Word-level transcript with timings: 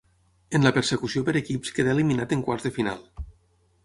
En 0.59 0.63
la 0.67 0.71
persecució 0.77 1.21
per 1.27 1.35
equips 1.41 1.75
quedà 1.79 1.93
eliminat 1.97 2.33
en 2.37 2.41
quarts 2.47 2.65
de 2.69 2.73
final. 2.79 3.05